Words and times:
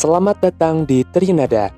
Selamat 0.00 0.40
datang 0.40 0.88
di 0.88 1.04
Trinada. 1.12 1.68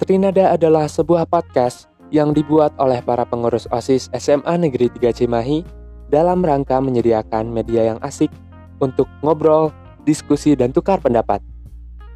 Trinada 0.00 0.56
adalah 0.56 0.88
sebuah 0.88 1.28
podcast 1.28 1.84
yang 2.08 2.32
dibuat 2.32 2.72
oleh 2.80 3.04
para 3.04 3.28
pengurus 3.28 3.68
OSIS 3.68 4.08
SMA 4.16 4.56
Negeri 4.56 4.88
3 4.88 5.12
Cimahi 5.12 5.60
dalam 6.08 6.40
rangka 6.40 6.80
menyediakan 6.80 7.52
media 7.52 7.92
yang 7.92 8.00
asik 8.00 8.32
untuk 8.80 9.04
ngobrol, 9.20 9.68
diskusi, 10.08 10.56
dan 10.56 10.72
tukar 10.72 10.96
pendapat. 11.04 11.44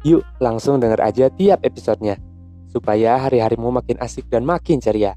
Yuk 0.01 0.25
langsung 0.41 0.81
denger 0.81 1.05
aja 1.05 1.29
tiap 1.29 1.61
episodenya, 1.61 2.17
supaya 2.73 3.21
hari-harimu 3.21 3.69
makin 3.69 4.01
asik 4.01 4.25
dan 4.33 4.41
makin 4.41 4.81
ceria. 4.81 5.13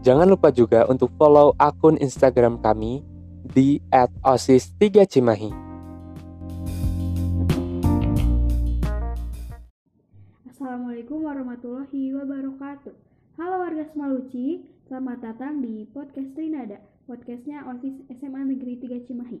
Jangan 0.00 0.32
lupa 0.32 0.48
juga 0.48 0.88
untuk 0.88 1.12
follow 1.20 1.52
akun 1.60 2.00
Instagram 2.00 2.56
kami 2.64 3.04
di 3.44 3.84
@osis3cimahi. 4.24 5.65
Warahmatullahi 11.56 12.12
wabarakatuh. 12.12 12.94
Halo 13.40 13.64
warga 13.64 13.88
Semaluci, 13.88 14.68
selamat 14.92 15.24
datang 15.24 15.64
di 15.64 15.88
podcast 15.88 16.28
Trinada, 16.36 16.84
podcastnya 17.08 17.64
OSIS 17.64 17.96
SMA 18.12 18.44
Negeri 18.44 18.76
3 18.76 19.08
Cimahi. 19.08 19.40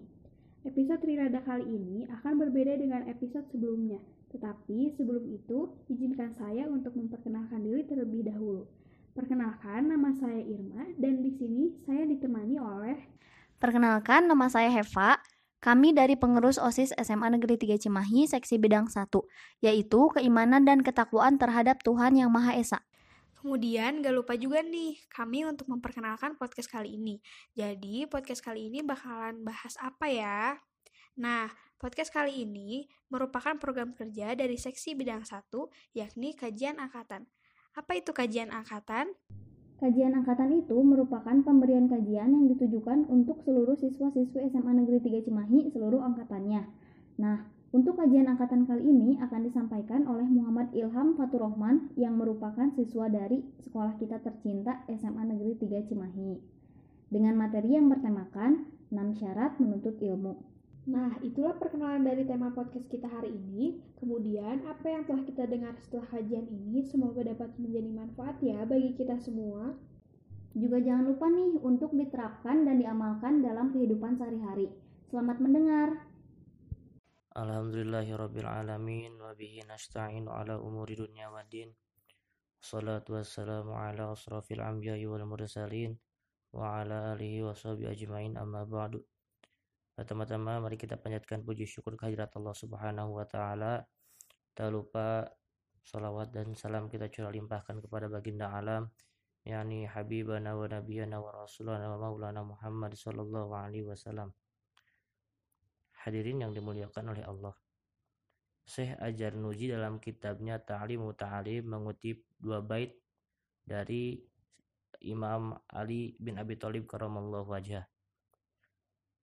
Episode 0.64 1.04
Trinada 1.04 1.44
kali 1.44 1.68
ini 1.68 2.08
akan 2.08 2.40
berbeda 2.40 2.80
dengan 2.80 3.04
episode 3.04 3.44
sebelumnya, 3.52 4.00
tetapi 4.32 4.96
sebelum 4.96 5.28
itu 5.28 5.76
izinkan 5.92 6.32
saya 6.40 6.64
untuk 6.72 6.96
memperkenalkan 6.96 7.60
diri 7.60 7.84
terlebih 7.84 8.24
dahulu. 8.24 8.64
Perkenalkan, 9.12 9.92
nama 9.92 10.08
saya 10.16 10.40
Irma 10.40 10.88
dan 10.96 11.20
di 11.20 11.36
sini 11.36 11.76
saya 11.84 12.08
ditemani 12.08 12.56
oleh 12.56 12.96
Perkenalkan, 13.60 14.24
nama 14.24 14.48
saya 14.48 14.72
Heva. 14.72 15.15
Kami 15.66 15.90
dari 15.90 16.14
pengurus 16.14 16.62
OSIS 16.62 16.94
SMA 16.94 17.26
Negeri 17.26 17.58
3 17.58 17.74
Cimahi, 17.82 18.30
seksi 18.30 18.54
bidang 18.54 18.86
1, 18.86 19.10
yaitu 19.66 19.98
keimanan 20.14 20.62
dan 20.62 20.78
ketakwaan 20.78 21.42
terhadap 21.42 21.82
Tuhan 21.82 22.14
Yang 22.14 22.30
Maha 22.30 22.54
Esa. 22.54 22.78
Kemudian 23.34 23.98
gak 23.98 24.14
lupa 24.14 24.38
juga 24.38 24.62
nih 24.62 24.94
kami 25.10 25.42
untuk 25.42 25.66
memperkenalkan 25.66 26.38
podcast 26.38 26.70
kali 26.70 26.94
ini. 26.94 27.18
Jadi 27.58 28.06
podcast 28.06 28.46
kali 28.46 28.70
ini 28.70 28.86
bakalan 28.86 29.42
bahas 29.42 29.74
apa 29.82 30.06
ya? 30.06 30.54
Nah, 31.18 31.50
podcast 31.82 32.14
kali 32.14 32.46
ini 32.46 32.86
merupakan 33.10 33.58
program 33.58 33.90
kerja 33.90 34.38
dari 34.38 34.54
seksi 34.54 34.94
bidang 34.94 35.26
1 35.26 35.50
yakni 35.98 36.38
kajian 36.38 36.78
angkatan. 36.78 37.26
Apa 37.74 37.98
itu 37.98 38.14
kajian 38.14 38.54
angkatan? 38.54 39.10
Kajian 39.76 40.16
angkatan 40.16 40.56
itu 40.56 40.72
merupakan 40.80 41.36
pemberian 41.44 41.84
kajian 41.84 42.32
yang 42.32 42.48
ditujukan 42.48 43.12
untuk 43.12 43.44
seluruh 43.44 43.76
siswa-siswi 43.76 44.48
SMA 44.48 44.72
Negeri 44.72 45.04
3 45.04 45.28
Cimahi 45.28 45.68
seluruh 45.68 46.00
angkatannya. 46.00 46.64
Nah, 47.20 47.44
untuk 47.76 48.00
kajian 48.00 48.24
angkatan 48.24 48.64
kali 48.64 48.88
ini 48.88 49.20
akan 49.20 49.44
disampaikan 49.44 50.08
oleh 50.08 50.24
Muhammad 50.24 50.72
Ilham 50.72 51.12
Faturrahman 51.12 51.92
yang 52.00 52.16
merupakan 52.16 52.72
siswa 52.72 53.12
dari 53.12 53.44
sekolah 53.68 54.00
kita 54.00 54.16
tercinta 54.24 54.80
SMA 54.88 55.28
Negeri 55.28 55.60
3 55.60 55.92
Cimahi. 55.92 56.40
Dengan 57.12 57.36
materi 57.36 57.76
yang 57.76 57.92
bertemakan 57.92 58.64
6 58.88 59.20
syarat 59.20 59.60
menuntut 59.60 60.00
ilmu. 60.00 60.55
Nah, 60.86 61.18
itulah 61.18 61.58
perkenalan 61.58 62.06
dari 62.06 62.22
tema 62.22 62.54
podcast 62.54 62.86
kita 62.86 63.10
hari 63.10 63.34
ini. 63.34 63.82
Kemudian, 63.98 64.62
apa 64.70 64.86
yang 64.86 65.02
telah 65.02 65.26
kita 65.26 65.42
dengar 65.50 65.74
setelah 65.82 66.06
kajian 66.14 66.46
ini 66.46 66.86
semoga 66.86 67.26
dapat 67.26 67.50
menjadi 67.58 67.90
manfaat 67.90 68.38
ya 68.38 68.62
bagi 68.62 68.94
kita 68.94 69.18
semua. 69.18 69.74
Juga 70.54 70.78
jangan 70.78 71.10
lupa 71.10 71.26
nih 71.26 71.58
untuk 71.58 71.90
diterapkan 71.90 72.62
dan 72.62 72.78
diamalkan 72.78 73.42
dalam 73.42 73.74
kehidupan 73.74 74.14
sehari-hari. 74.14 74.70
Selamat 75.10 75.42
mendengar. 75.42 76.06
Alhamdulillahirrabbilalamin 77.36 79.20
Wabihi 79.20 79.66
nasta'inu 79.66 80.32
ala 80.32 80.56
umuri 80.56 80.96
dunia 80.96 81.28
wa 81.28 81.44
din 81.44 81.68
Salatu 82.56 83.12
wassalamu 83.12 83.76
ala 83.76 84.16
asrafil 84.16 84.64
anbiya'i 84.64 85.04
wal 85.04 85.28
mursalin 85.28 86.00
Wa 86.48 86.80
ala 86.80 87.12
alihi 87.12 87.44
wa 87.44 87.52
sahbihi 87.52 87.92
ajma'in 87.92 88.40
amma 88.40 88.64
ba'du 88.64 89.04
Pertama-tama 89.96 90.60
mari 90.60 90.76
kita 90.76 91.00
panjatkan 91.00 91.40
puji 91.40 91.64
syukur 91.64 91.96
kehadirat 91.96 92.28
Allah 92.36 92.52
Subhanahu 92.52 93.16
wa 93.16 93.24
taala. 93.24 93.80
Tak 94.52 94.68
lupa 94.68 95.24
salawat 95.80 96.36
dan 96.36 96.52
salam 96.52 96.92
kita 96.92 97.08
curah 97.08 97.32
limpahkan 97.32 97.80
kepada 97.80 98.12
baginda 98.12 98.52
alam 98.52 98.92
yakni 99.46 99.86
habibana 99.86 100.58
wa 100.58 100.66
nabiyana 100.66 101.22
wa 101.22 101.30
rasulana 101.30 101.86
wa 101.94 102.10
maulana 102.10 102.42
Muhammad 102.42 102.98
sallallahu 102.98 103.54
alaihi 103.54 103.86
wasallam. 103.86 104.34
Hadirin 106.02 106.42
yang 106.42 106.52
dimuliakan 106.52 107.14
oleh 107.14 107.24
Allah. 107.24 107.54
Syekh 108.66 108.98
Ajar 108.98 109.38
Nuji 109.38 109.70
dalam 109.70 110.02
kitabnya 110.02 110.58
Ta'limu 110.58 111.14
Ta'alim 111.14 111.70
mengutip 111.70 112.26
dua 112.34 112.58
bait 112.58 112.98
dari 113.62 114.18
Imam 115.06 115.54
Ali 115.70 116.18
bin 116.18 116.42
Abi 116.42 116.58
Thalib 116.58 116.90
karamallahu 116.90 117.46
wajhah. 117.46 117.86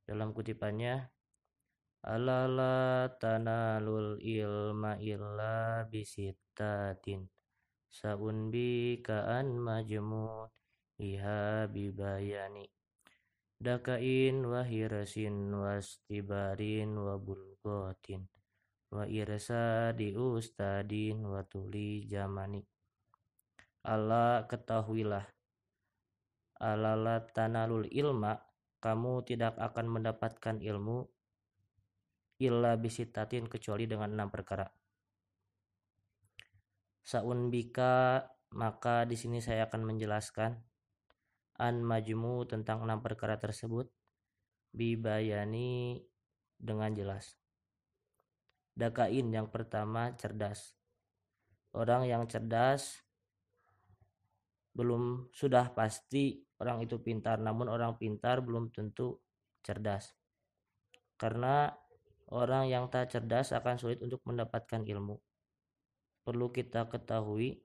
Dalam 0.04 0.36
kutipannya 0.36 1.08
Alala 2.04 3.08
tanalul 3.16 4.20
ilma 4.20 5.00
illa 5.00 5.88
bisittatin 5.88 7.24
Sa'un 7.88 8.52
kaan 9.00 9.56
majmud 9.56 10.52
iha 11.00 11.72
bibayani 11.72 12.68
Dakain 13.64 14.44
wa 14.44 14.68
hirasin 14.68 15.56
wastibarin 15.56 17.00
wa 17.00 17.16
bulgotin 17.16 18.28
Wa 18.92 19.08
irsa 19.08 19.96
di 19.96 20.14
ustadin 20.14 21.24
wa 21.26 21.42
tuli 21.48 22.04
jamani. 22.06 22.60
Allah 23.88 24.44
ketahuilah 24.52 25.24
Alala 26.60 27.24
tanalul 27.32 27.88
ilma 27.88 28.53
kamu 28.84 29.24
tidak 29.24 29.56
akan 29.56 29.88
mendapatkan 29.88 30.60
ilmu 30.60 31.08
illa 32.44 32.76
bisitatin 32.76 33.48
kecuali 33.48 33.88
dengan 33.88 34.12
enam 34.12 34.28
perkara. 34.28 34.68
Saun 37.00 37.48
bika 37.48 38.28
maka 38.52 39.08
di 39.08 39.16
sini 39.16 39.40
saya 39.40 39.72
akan 39.72 39.88
menjelaskan 39.88 40.60
an 41.64 41.80
majmu 41.80 42.44
tentang 42.44 42.84
enam 42.84 43.00
perkara 43.00 43.40
tersebut 43.40 43.88
bibayani 44.76 46.04
dengan 46.60 46.92
jelas. 46.92 47.40
Dakain 48.76 49.32
yang 49.32 49.48
pertama 49.48 50.12
cerdas. 50.20 50.76
Orang 51.72 52.04
yang 52.04 52.28
cerdas 52.28 53.00
belum 54.74 55.30
sudah 55.32 55.72
pasti 55.72 56.42
orang 56.64 56.80
itu 56.80 56.96
pintar, 57.04 57.44
namun 57.44 57.68
orang 57.68 58.00
pintar 58.00 58.40
belum 58.40 58.72
tentu 58.72 59.20
cerdas. 59.60 60.16
Karena 61.20 61.76
orang 62.32 62.72
yang 62.72 62.88
tak 62.88 63.12
cerdas 63.12 63.52
akan 63.52 63.76
sulit 63.76 64.00
untuk 64.00 64.24
mendapatkan 64.24 64.82
ilmu. 64.88 65.20
Perlu 66.24 66.56
kita 66.56 66.88
ketahui 66.88 67.60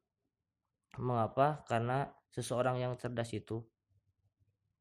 mengapa? 0.98 1.62
Karena 1.70 2.10
seseorang 2.34 2.82
yang 2.82 2.98
cerdas 2.98 3.30
itu 3.30 3.62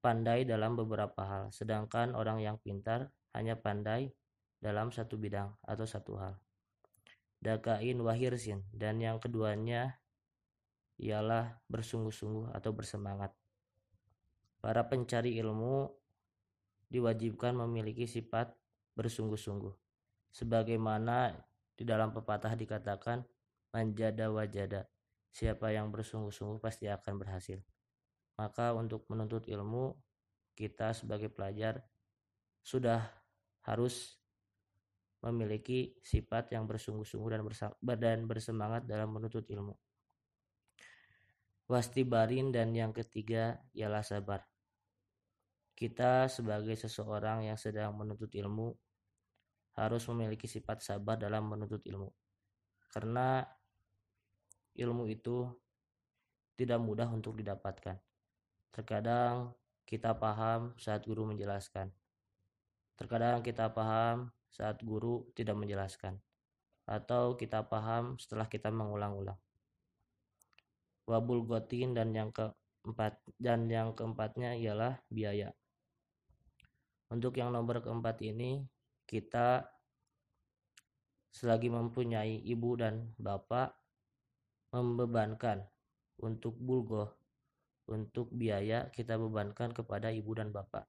pandai 0.02 0.44
dalam 0.50 0.74
beberapa 0.74 1.22
hal, 1.22 1.54
sedangkan 1.54 2.18
orang 2.18 2.42
yang 2.42 2.58
pintar 2.58 3.14
hanya 3.38 3.54
pandai 3.54 4.10
dalam 4.58 4.90
satu 4.90 5.16
bidang 5.22 5.54
atau 5.62 5.86
satu 5.86 6.18
hal. 6.18 6.34
Dakain 7.38 8.02
wahirsin 8.02 8.66
dan 8.74 8.98
yang 8.98 9.22
keduanya 9.22 10.02
ialah 10.98 11.62
bersungguh-sungguh 11.70 12.50
atau 12.58 12.74
bersemangat. 12.74 13.30
Para 14.68 14.84
pencari 14.84 15.40
ilmu 15.40 15.88
diwajibkan 16.92 17.56
memiliki 17.56 18.04
sifat 18.04 18.52
bersungguh-sungguh. 19.00 19.72
Sebagaimana 20.28 21.32
di 21.72 21.88
dalam 21.88 22.12
pepatah 22.12 22.52
dikatakan, 22.52 23.24
manjada 23.72 24.28
wajada. 24.28 24.84
Siapa 25.32 25.72
yang 25.72 25.88
bersungguh-sungguh 25.88 26.60
pasti 26.60 26.92
akan 26.92 27.16
berhasil. 27.16 27.64
Maka 28.36 28.76
untuk 28.76 29.08
menuntut 29.08 29.48
ilmu, 29.48 29.96
kita 30.52 30.92
sebagai 30.92 31.32
pelajar 31.32 31.80
sudah 32.60 33.08
harus 33.72 34.20
memiliki 35.24 35.96
sifat 36.04 36.52
yang 36.52 36.68
bersungguh-sungguh 36.68 37.40
dan 37.96 38.28
bersemangat 38.28 38.84
dalam 38.84 39.16
menuntut 39.16 39.48
ilmu 39.48 39.80
wastibarin 41.68 42.50
dan 42.50 42.72
yang 42.72 42.96
ketiga 42.96 43.60
ialah 43.76 44.02
sabar. 44.02 44.57
Kita 45.78 46.26
sebagai 46.26 46.74
seseorang 46.74 47.46
yang 47.46 47.54
sedang 47.54 47.94
menuntut 47.94 48.34
ilmu 48.34 48.74
harus 49.78 50.02
memiliki 50.10 50.50
sifat 50.50 50.82
sabar 50.82 51.22
dalam 51.22 51.46
menuntut 51.46 51.86
ilmu. 51.86 52.10
Karena 52.90 53.46
ilmu 54.74 55.06
itu 55.06 55.46
tidak 56.58 56.82
mudah 56.82 57.06
untuk 57.14 57.38
didapatkan. 57.38 58.02
Terkadang 58.74 59.54
kita 59.86 60.18
paham 60.18 60.74
saat 60.82 61.06
guru 61.06 61.30
menjelaskan. 61.30 61.94
Terkadang 62.98 63.46
kita 63.46 63.70
paham 63.70 64.34
saat 64.50 64.82
guru 64.82 65.30
tidak 65.38 65.62
menjelaskan. 65.62 66.18
atau 66.88 67.36
kita 67.36 67.68
paham 67.68 68.16
setelah 68.16 68.48
kita 68.48 68.72
mengulang-ulang. 68.72 69.36
Wabul 71.04 71.44
gotin 71.44 71.92
dan 71.92 72.16
yang 72.16 72.32
keempat 72.32 73.20
dan 73.36 73.68
yang 73.68 73.92
keempatnya 73.92 74.56
ialah 74.56 75.04
biaya. 75.12 75.52
Untuk 77.08 77.40
yang 77.40 77.56
nomor 77.56 77.80
keempat 77.80 78.20
ini 78.24 78.68
kita 79.08 79.64
selagi 81.32 81.72
mempunyai 81.72 82.44
ibu 82.44 82.76
dan 82.76 83.16
bapak 83.16 83.72
membebankan 84.76 85.64
untuk 86.20 86.58
bulgoh 86.58 87.14
untuk 87.88 88.28
biaya 88.36 88.92
kita 88.92 89.16
bebankan 89.16 89.72
kepada 89.72 90.12
ibu 90.12 90.36
dan 90.36 90.52
bapak. 90.52 90.84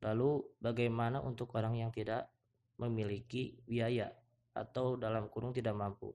Lalu 0.00 0.44
bagaimana 0.60 1.20
untuk 1.20 1.52
orang 1.56 1.76
yang 1.76 1.92
tidak 1.92 2.32
memiliki 2.80 3.60
biaya 3.68 4.12
atau 4.56 4.96
dalam 4.96 5.28
kurung 5.28 5.52
tidak 5.52 5.76
mampu? 5.76 6.12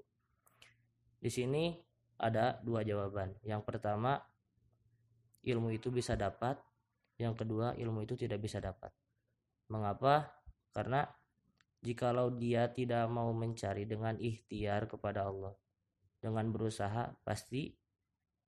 Di 1.21 1.29
sini 1.29 1.77
ada 2.17 2.57
dua 2.65 2.81
jawaban. 2.81 3.37
Yang 3.45 3.61
pertama, 3.65 4.17
ilmu 5.45 5.69
itu 5.73 5.93
bisa 5.93 6.17
dapat. 6.17 6.57
Yang 7.21 7.45
kedua, 7.45 7.77
ilmu 7.77 8.01
itu 8.01 8.17
tidak 8.17 8.41
bisa 8.41 8.57
dapat. 8.57 8.89
Mengapa? 9.71 10.27
Karena 10.75 11.07
jikalau 11.79 12.35
dia 12.35 12.67
tidak 12.75 13.07
mau 13.07 13.31
mencari 13.31 13.87
dengan 13.87 14.19
ikhtiar 14.19 14.91
kepada 14.91 15.31
Allah, 15.31 15.55
dengan 16.19 16.51
berusaha, 16.51 17.15
pasti 17.23 17.71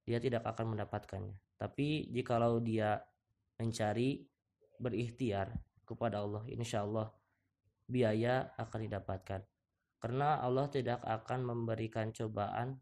dia 0.03 0.19
tidak 0.19 0.43
akan 0.43 0.75
mendapatkannya. 0.75 1.39
Tapi 1.55 2.11
jikalau 2.11 2.59
dia 2.59 2.99
mencari 3.55 4.27
berikhtiar 4.77 5.55
kepada 5.87 6.19
Allah, 6.19 6.43
insya 6.51 6.83
Allah 6.83 7.07
biaya 7.87 8.51
akan 8.59 8.79
didapatkan. 8.91 9.41
Karena 10.03 10.43
Allah 10.43 10.67
tidak 10.67 10.99
akan 11.07 11.47
memberikan 11.47 12.11
cobaan 12.11 12.75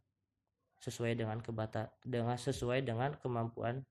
sesuai 0.81 1.13
dengan 1.13 1.37
kebata 1.37 1.93
dengan 2.01 2.33
sesuai 2.33 2.81
dengan 2.81 3.13
kemampuan 3.21 3.85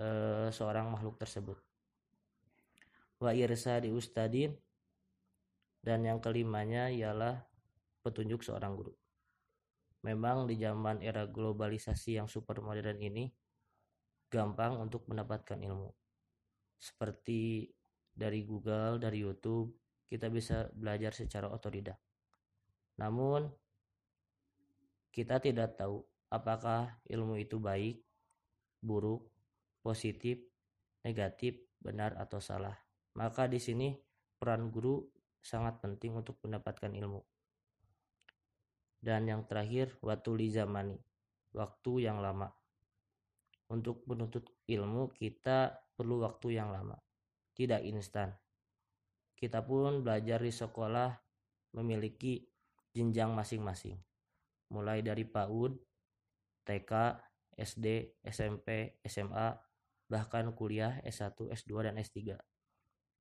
e, 0.00 0.08
seorang 0.48 0.88
makhluk 0.88 1.20
tersebut. 1.20 1.60
Wa 3.22 3.30
irsa 3.34 3.78
di 3.78 3.94
ustadin 3.94 4.54
dan 5.84 6.02
yang 6.08 6.18
kelimanya 6.18 6.88
ialah 6.88 7.44
petunjuk 8.00 8.40
seorang 8.40 8.74
guru. 8.76 8.92
Memang 10.04 10.44
di 10.44 10.60
zaman 10.60 11.00
era 11.00 11.24
globalisasi 11.24 12.20
yang 12.20 12.28
super 12.28 12.60
modern 12.60 13.00
ini 13.00 13.32
gampang 14.28 14.76
untuk 14.76 15.08
mendapatkan 15.08 15.56
ilmu. 15.56 15.88
Seperti 16.76 17.72
dari 18.12 18.44
Google, 18.44 19.00
dari 19.00 19.24
YouTube, 19.24 19.72
kita 20.04 20.28
bisa 20.28 20.68
belajar 20.76 21.16
secara 21.16 21.48
otodidak. 21.48 21.96
Namun, 23.00 23.48
kita 25.08 25.40
tidak 25.40 25.80
tahu 25.80 26.04
apakah 26.28 27.00
ilmu 27.08 27.40
itu 27.40 27.56
baik, 27.56 28.04
buruk, 28.84 29.24
positif, 29.80 30.44
negatif, 31.00 31.56
benar 31.80 32.12
atau 32.20 32.44
salah. 32.44 32.83
Maka 33.14 33.46
di 33.46 33.62
sini 33.62 33.94
peran 34.38 34.74
guru 34.74 35.06
sangat 35.38 35.78
penting 35.78 36.18
untuk 36.18 36.40
mendapatkan 36.42 36.90
ilmu. 36.90 37.22
Dan 38.98 39.28
yang 39.28 39.44
terakhir, 39.44 39.94
waktu 40.00 40.48
zamani, 40.48 40.96
waktu 41.54 42.08
yang 42.08 42.18
lama. 42.24 42.50
Untuk 43.70 44.04
menuntut 44.08 44.48
ilmu 44.66 45.12
kita 45.12 45.76
perlu 45.94 46.24
waktu 46.24 46.58
yang 46.58 46.72
lama, 46.72 46.96
tidak 47.54 47.84
instan. 47.84 48.34
Kita 49.36 49.60
pun 49.60 50.00
belajar 50.00 50.40
di 50.40 50.52
sekolah 50.52 51.12
memiliki 51.76 52.44
jenjang 52.94 53.34
masing-masing, 53.34 53.98
mulai 54.70 55.02
dari 55.02 55.26
PAUD, 55.26 55.74
TK, 56.64 56.92
SD, 57.60 58.18
SMP, 58.24 58.98
SMA, 59.04 59.52
bahkan 60.08 60.54
kuliah 60.54 61.02
S1, 61.02 61.34
S2, 61.50 61.72
dan 61.90 61.98
S3. 61.98 62.38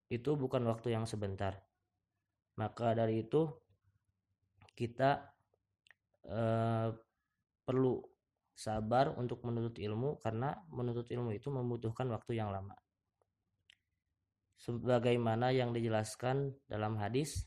Itu 0.09 0.35
bukan 0.35 0.65
waktu 0.67 0.95
yang 0.95 1.05
sebentar. 1.05 1.61
Maka 2.59 2.93
dari 2.93 3.23
itu 3.25 3.49
kita 4.73 5.23
eh, 6.27 6.89
perlu 7.63 8.03
sabar 8.53 9.17
untuk 9.17 9.41
menuntut 9.41 9.81
ilmu 9.81 10.21
karena 10.21 10.53
menuntut 10.69 11.09
ilmu 11.09 11.33
itu 11.33 11.49
membutuhkan 11.49 12.05
waktu 12.13 12.37
yang 12.37 12.53
lama. 12.53 12.77
Sebagaimana 14.61 15.51
yang 15.51 15.75
dijelaskan 15.75 16.55
dalam 16.69 16.95
hadis, 16.95 17.43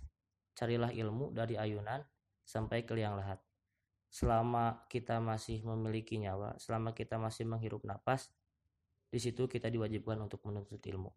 carilah 0.52 0.92
ilmu 0.92 1.32
dari 1.32 1.56
ayunan 1.56 2.04
sampai 2.44 2.84
ke 2.84 2.92
liang 2.92 3.16
lahat. 3.16 3.40
Selama 4.12 4.84
kita 4.92 5.22
masih 5.22 5.64
memiliki 5.64 6.20
nyawa, 6.20 6.60
selama 6.60 6.92
kita 6.92 7.16
masih 7.16 7.48
menghirup 7.48 7.84
napas, 7.88 8.28
di 9.08 9.16
situ 9.16 9.48
kita 9.48 9.72
diwajibkan 9.72 10.20
untuk 10.20 10.44
menuntut 10.44 10.82
ilmu. 10.84 11.08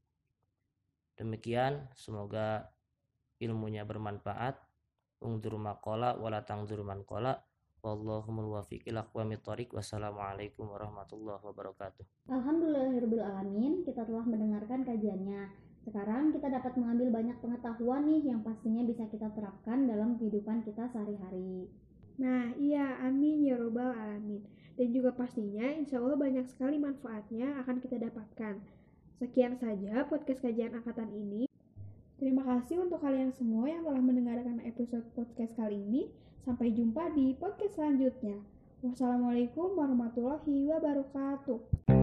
Demikian, 1.19 1.91
semoga 1.99 2.71
ilmunya 3.43 3.83
bermanfaat. 3.83 4.55
Ungdur 5.19 5.59
makola 5.59 6.15
wala 6.15 6.47
tangdur 6.47 6.79
man 6.87 7.03
kola. 7.03 7.35
Wallahumul 7.83 8.55
wafiq 8.55 8.87
ila. 8.87 9.03
Wassalamualaikum 9.11 10.63
warahmatullahi 10.71 11.43
wabarakatuh. 11.43 12.31
Alhamdulillahirrahmanirrahim, 12.31 13.83
kita 13.83 14.07
telah 14.07 14.23
mendengarkan 14.23 14.87
kajiannya. 14.87 15.51
Sekarang 15.83 16.31
kita 16.35 16.47
dapat 16.51 16.75
mengambil 16.79 17.11
banyak 17.11 17.35
pengetahuan 17.39 18.07
nih 18.07 18.31
yang 18.31 18.39
pastinya 18.43 18.83
bisa 18.87 19.07
kita 19.11 19.31
terapkan 19.35 19.87
dalam 19.87 20.15
kehidupan 20.19 20.63
kita 20.63 20.87
sehari-hari. 20.91 21.67
Nah, 22.19 22.51
iya, 22.59 22.99
amin 23.03 23.47
ya 23.47 23.55
robbal 23.55 23.95
alamin. 23.95 24.43
Dan 24.75 24.91
juga 24.95 25.15
pastinya 25.15 25.67
insya 25.71 25.99
Allah 25.99 26.19
banyak 26.19 26.47
sekali 26.47 26.79
manfaatnya 26.79 27.63
akan 27.63 27.79
kita 27.79 27.95
dapatkan. 27.99 28.78
Sekian 29.19 29.59
saja 29.59 30.07
podcast 30.07 30.39
kajian 30.39 30.71
angkatan 30.71 31.11
ini. 31.11 31.51
Terima 32.23 32.39
kasih 32.47 32.87
untuk 32.87 33.03
kalian 33.03 33.35
semua 33.35 33.67
yang 33.67 33.83
telah 33.83 33.99
mendengarkan 33.99 34.63
episode 34.63 35.03
podcast 35.11 35.51
kali 35.59 35.75
ini. 35.75 36.07
Sampai 36.47 36.71
jumpa 36.71 37.11
di 37.11 37.35
podcast 37.35 37.75
selanjutnya. 37.75 38.39
Wassalamualaikum 38.79 39.75
warahmatullahi 39.75 40.71
wabarakatuh. 40.71 41.98